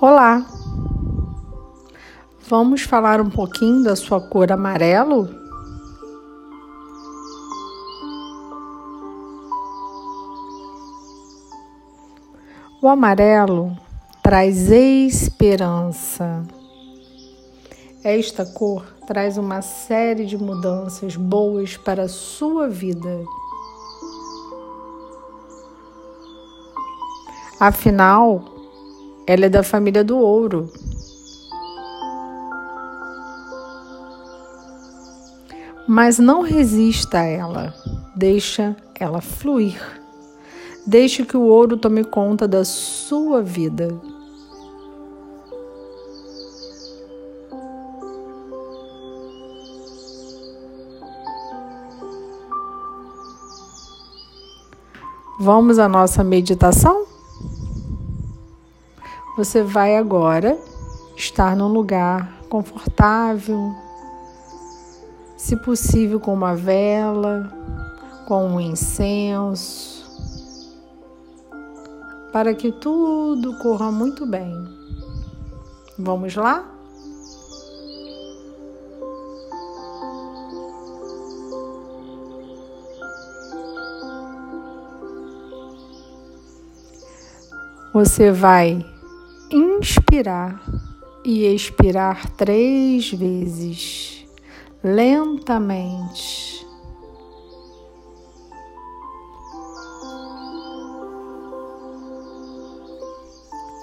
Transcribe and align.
Olá! 0.00 0.46
Vamos 2.48 2.82
falar 2.82 3.20
um 3.20 3.28
pouquinho 3.28 3.82
da 3.82 3.96
sua 3.96 4.20
cor 4.20 4.52
amarelo? 4.52 5.28
O 12.80 12.86
amarelo 12.86 13.76
traz 14.22 14.70
esperança. 14.70 16.44
Esta 18.04 18.46
cor 18.46 18.84
traz 19.04 19.36
uma 19.36 19.62
série 19.62 20.26
de 20.26 20.38
mudanças 20.38 21.16
boas 21.16 21.76
para 21.76 22.04
a 22.04 22.08
sua 22.08 22.68
vida. 22.68 23.24
Afinal, 27.58 28.57
ela 29.28 29.44
é 29.44 29.48
da 29.50 29.62
família 29.62 30.02
do 30.02 30.16
ouro. 30.16 30.72
Mas 35.86 36.18
não 36.18 36.40
resista 36.40 37.18
a 37.18 37.24
ela, 37.24 37.74
deixa 38.16 38.74
ela 38.98 39.20
fluir. 39.20 39.78
Deixe 40.86 41.26
que 41.26 41.36
o 41.36 41.42
ouro 41.42 41.76
tome 41.76 42.04
conta 42.04 42.48
da 42.48 42.64
sua 42.64 43.42
vida. 43.42 43.88
Vamos 55.38 55.78
à 55.78 55.86
nossa 55.86 56.24
meditação? 56.24 57.17
Você 59.38 59.62
vai 59.62 59.96
agora 59.96 60.58
estar 61.16 61.54
num 61.54 61.68
lugar 61.68 62.42
confortável, 62.48 63.72
se 65.36 65.54
possível 65.58 66.18
com 66.18 66.34
uma 66.34 66.56
vela, 66.56 67.48
com 68.26 68.48
um 68.48 68.60
incenso, 68.60 70.04
para 72.32 72.52
que 72.52 72.72
tudo 72.72 73.56
corra 73.60 73.92
muito 73.92 74.26
bem. 74.26 74.52
Vamos 75.96 76.34
lá? 76.34 76.68
Você 87.94 88.32
vai 88.32 88.97
inspirar 89.78 90.60
e 91.24 91.44
expirar 91.46 92.30
três 92.30 93.10
vezes, 93.10 94.26
lentamente. 94.82 96.66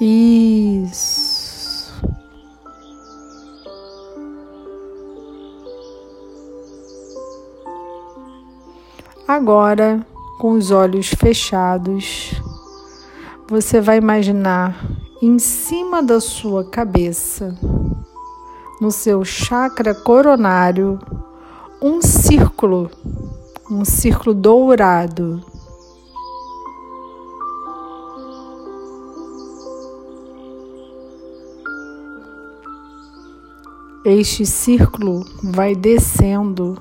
Isso. 0.00 1.22
Agora, 9.28 10.04
com 10.38 10.52
os 10.52 10.70
olhos 10.70 11.08
fechados, 11.08 12.32
você 13.48 13.80
vai 13.80 13.98
imaginar 13.98 15.01
em 15.22 15.38
cima 15.38 16.02
da 16.02 16.18
sua 16.18 16.64
cabeça, 16.64 17.56
no 18.80 18.90
seu 18.90 19.24
chakra 19.24 19.94
coronário, 19.94 20.98
um 21.80 22.02
círculo, 22.02 22.90
um 23.70 23.84
círculo 23.84 24.34
dourado. 24.34 25.40
Este 34.04 34.44
círculo 34.44 35.24
vai 35.40 35.76
descendo 35.76 36.76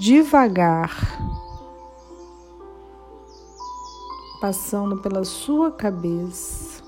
devagar 0.00 1.45
passando 4.46 4.98
pela 4.98 5.24
sua 5.24 5.72
cabeça, 5.72 6.80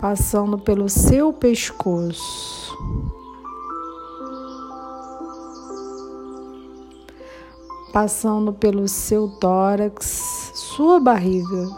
passando 0.00 0.58
pelo 0.58 0.88
seu 0.88 1.32
pescoço, 1.32 2.76
passando 7.92 8.52
pelo 8.52 8.88
seu 8.88 9.28
tórax, 9.38 10.50
sua 10.54 10.98
barriga, 10.98 11.68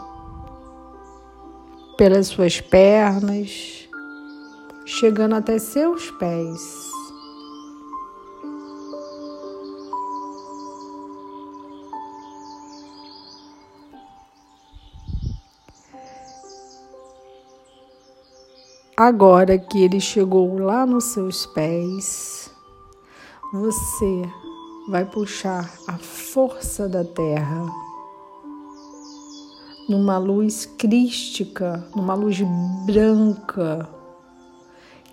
pelas 1.99 2.25
suas 2.29 2.59
pernas, 2.59 3.87
chegando 4.87 5.35
até 5.35 5.59
seus 5.59 6.09
pés. 6.09 6.88
Agora 18.99 19.57
que 19.57 19.81
ele 19.81 20.01
chegou 20.01 20.57
lá 20.57 20.85
nos 20.85 21.05
seus 21.05 21.45
pés, 21.45 22.51
você 23.53 24.23
vai 24.89 25.05
puxar 25.05 25.73
a 25.87 25.97
força 25.97 26.85
da 26.89 27.05
terra 27.05 27.65
numa 29.87 30.17
luz 30.17 30.65
crística, 30.65 31.81
numa 31.95 32.13
luz 32.13 32.41
branca 32.85 33.87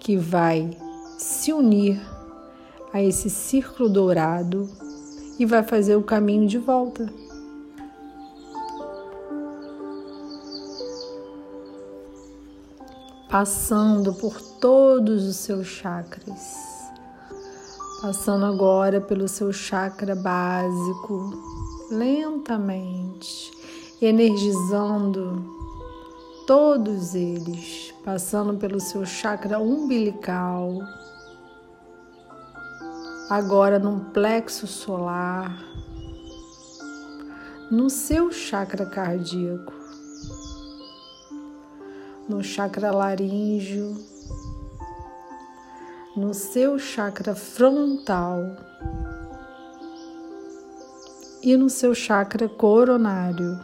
que 0.00 0.16
vai 0.16 0.76
se 1.16 1.52
unir 1.52 1.96
a 2.92 3.00
esse 3.00 3.30
círculo 3.30 3.88
dourado 3.88 4.68
e 5.38 5.46
vai 5.46 5.62
fazer 5.62 5.94
o 5.94 6.02
caminho 6.02 6.48
de 6.48 6.58
volta. 6.58 7.08
Passando 13.38 14.14
por 14.14 14.40
todos 14.40 15.24
os 15.26 15.36
seus 15.36 15.66
chakras, 15.66 16.56
passando 18.00 18.46
agora 18.46 18.98
pelo 18.98 19.28
seu 19.28 19.52
chakra 19.52 20.16
básico, 20.16 21.34
lentamente, 21.90 23.50
energizando 24.00 25.44
todos 26.46 27.14
eles, 27.14 27.92
passando 28.02 28.54
pelo 28.54 28.80
seu 28.80 29.04
chakra 29.04 29.58
umbilical, 29.58 30.78
agora 33.28 33.78
num 33.78 34.00
plexo 34.14 34.66
solar, 34.66 35.62
no 37.70 37.90
seu 37.90 38.32
chakra 38.32 38.86
cardíaco 38.86 39.85
no 42.28 42.42
chakra 42.42 42.90
laríngeo, 42.90 43.96
no 46.16 46.34
seu 46.34 46.78
chakra 46.78 47.34
frontal 47.34 48.40
e 51.42 51.56
no 51.56 51.70
seu 51.70 51.94
chakra 51.94 52.48
coronário. 52.48 53.58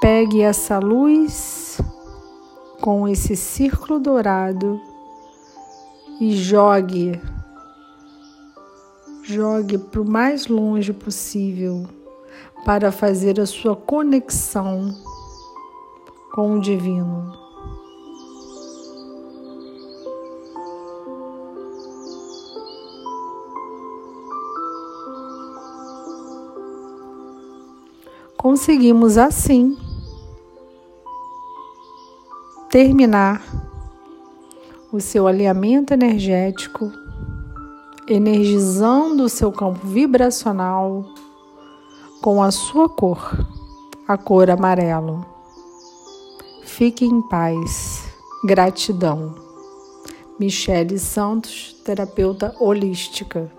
Pegue 0.00 0.42
essa 0.42 0.80
luz 0.80 1.80
com 2.80 3.06
esse 3.06 3.36
círculo 3.36 4.00
dourado 4.00 4.80
e 6.20 6.32
jogue 6.32 7.20
jogue 9.24 9.78
para 9.78 10.00
o 10.00 10.08
mais 10.08 10.46
longe 10.46 10.92
possível 10.92 11.86
para 12.64 12.92
fazer 12.92 13.40
a 13.40 13.46
sua 13.46 13.74
conexão 13.74 14.94
com 16.32 16.56
o 16.56 16.60
Divino. 16.60 17.40
Conseguimos 28.36 29.18
assim 29.18 29.76
terminar 32.70 33.40
o 34.92 35.00
seu 35.00 35.28
alinhamento 35.28 35.94
energético, 35.94 37.01
energizando 38.08 39.24
o 39.24 39.28
seu 39.28 39.52
campo 39.52 39.86
vibracional 39.86 41.04
com 42.20 42.42
a 42.42 42.50
sua 42.50 42.88
cor, 42.88 43.46
a 44.06 44.16
cor 44.16 44.50
amarelo. 44.50 45.24
Fique 46.64 47.04
em 47.04 47.20
paz. 47.22 48.04
Gratidão. 48.44 49.34
Michele 50.38 50.98
Santos, 50.98 51.76
terapeuta 51.84 52.54
holística. 52.58 53.50